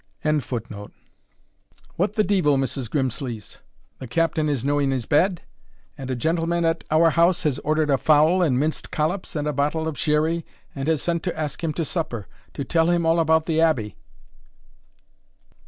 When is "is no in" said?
4.49-4.89